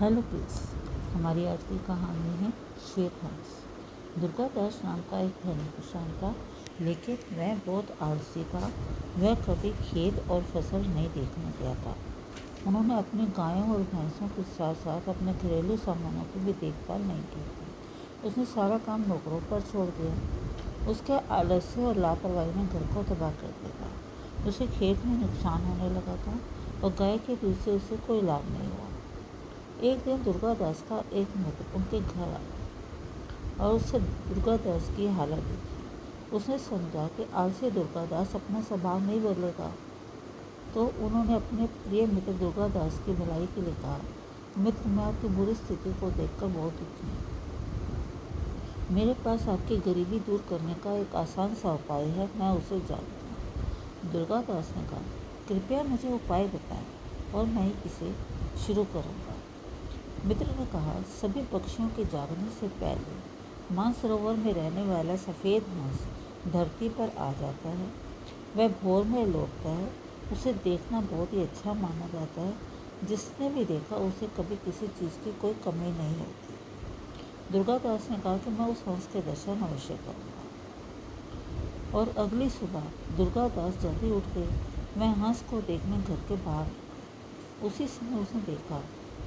[0.00, 0.56] Hello kids
[1.14, 2.50] हमारी आज की कहानी है
[2.82, 3.54] श्वेत हंस।
[4.20, 6.34] दुर्गा दास नाम का एक धनी किसान था,
[6.80, 8.70] लेकिन वह बहुत आलसी था।
[9.18, 11.96] वह कभी खेत और फ़सल नहीं देखने गया था।
[12.66, 17.22] उन्होंने अपनी गायों और भैंसों के साथ साथ अपने घरेलू सामानों की भी देखभाल नहीं
[17.22, 22.86] की थी। उसने सारा काम नौकरों पर छोड़ दिया। उसके आलस्य और लापरवाही ने घर
[22.94, 23.90] को तबाह कर दिया।
[24.48, 26.38] उसे खेत में नुकसान होने लगा था
[26.84, 28.67] और गाय के दूध से उसे कोई लाभ नहीं
[29.82, 32.40] एक दिन दुर्गादास का एक मित्र उनके घर आया
[33.60, 39.20] और उससे दुर्गादास की हालत देखी। उसने समझा कि आज से दुर्गादास अपना स्वभाव नहीं
[39.20, 39.72] बदलेगा।
[40.74, 44.00] तो उन्होंने अपने प्रिय मित्र दुर्गादास की भलाई के लिए कहा,
[44.58, 47.22] मित्र, मैं आपकी बुरी स्थिति को देखकर बहुत दुखी हूँ।
[48.90, 53.26] मेरे पास आपकी गरीबी दूर करने का एक आसान सा उपाय है, मैं उसे जानता
[53.26, 55.02] हूँ। दुर्गादास ने कहा,
[55.48, 56.86] कृपया मुझे उपाय बताएँ
[57.34, 58.14] और मैं इसे
[58.66, 59.37] शुरू करूँगा।
[60.24, 63.38] मित्र ने कहा, सभी पक्षियों के जागने से पहले
[63.74, 65.98] मानसरोवर में रहने वाला सफ़ेद हंस
[66.52, 67.90] धरती पर आ जाता है।
[68.56, 69.92] वह भोर में लौटता है।
[70.32, 72.54] उसे देखना बहुत ही अच्छा माना जाता है।
[73.04, 76.54] जिसने भी देखा, उसे कभी किसी चीज़ की कोई कमी नहीं होती।
[77.52, 80.38] दुर्गा दास ने कहा कि मैं उस हंस के दर्शन अवश्य करूँगा।
[81.98, 82.82] और अगली सुबह
[83.16, 84.48] दुर्गा दास जल्दी उठ गई
[84.96, 86.68] मैं हंस को देखने घर के बाहर,
[87.62, 88.82] उसी समय उसने देखा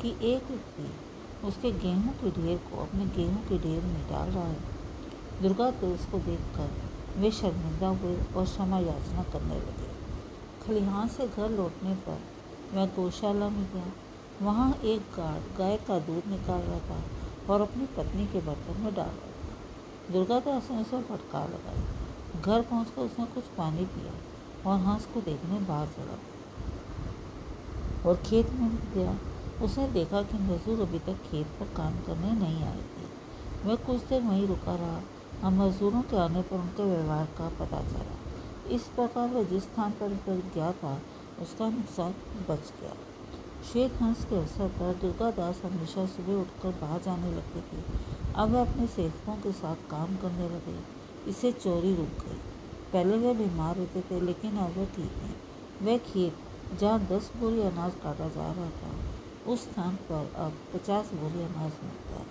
[0.00, 4.44] कि एक व्यक्ति उसके गेहूँ के ढेर को अपने गेहूँ के ढेर में डाल रहा
[4.44, 6.70] है। दुर्गा तो उसको देखकर
[7.16, 9.90] वे शर्मिंदा हुए और क्षमा याचना करने लगे।
[10.66, 12.18] खलिहान से घर लौटने पर
[12.74, 13.92] वह गौशाला में गया।
[14.42, 17.02] वहाँ एक गार्ड गाय का दूध निकाल रहा था
[17.52, 22.40] और अपनी पत्नी के बर्तन में डाल रहा था। दुर्गा दास ने उसे फटकार लगाई।
[22.40, 24.12] घर पहुँच उसने कुछ पानी पिया
[24.70, 26.18] और हंस को देखने बाहर चला
[28.08, 29.16] और खेत में गया।
[29.62, 33.06] उसने देखा कि मजदूर अभी तक खेत पर काम करने नहीं आए थे।
[33.68, 35.02] वह कुछ देर वहीं रुका रहा,
[35.44, 38.16] और मजदूरों के आने पर उनके व्यवहार का पता चला।
[38.70, 40.08] इस प्रकार वह जिस स्थान पर
[40.54, 41.02] गया था,
[41.42, 42.14] उसका नुकसान
[42.48, 42.92] बच गया।
[43.72, 47.84] श्वेत हंस के अवसर पर दुर्गा दास हमेशा सुबह उठकर बाहर जाने लगती थी।
[48.36, 50.78] अब वह अपने सेवकों के साथ काम करने लगे।
[51.30, 52.38] इसे चोरी रुक गई।
[52.92, 55.34] पहले वह बीमार रहते थे, लेकिन अब वह ठीक है।
[55.82, 56.36] वह खेत,
[56.80, 59.16] जहाँ दस बोरी अनाज काटा जा रहा था
[59.46, 62.26] उस स्थान पर अब पचास बोरी अनाज मिलता है।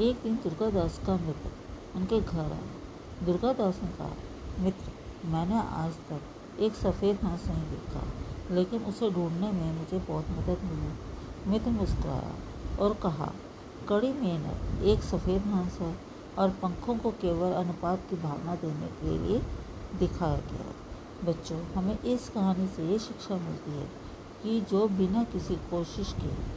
[0.00, 1.50] एक दिन दुर्गादास का मित्र
[1.96, 4.14] उनके घर आया। दुर्गादास ने कहा,
[4.58, 4.92] मित्र,
[5.26, 8.02] मैंने आज तक एक सफ़ेद हंस नहीं देखा,
[8.50, 12.34] लेकिन उसे ढूँढने में मुझे बहुत मदद मिली। मित्र मुस्कुराया
[12.78, 13.32] और कहा,
[13.88, 15.94] कड़ी मेहनत, एक सफ़ेद हंस है
[16.38, 19.38] और पंखों को केवल अनुपात की भावना देने के लिए
[19.98, 20.68] दिखाया गया
[21.24, 23.88] बच्चों, हमें इस कहानी से ये शिक्षा मिलती है
[24.42, 26.50] कि जो बिना किसी कोशिश के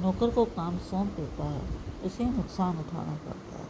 [0.00, 1.62] नौकर को काम सौंप देता है,
[2.04, 3.65] उसे नुकसान उठाना पड़ता है।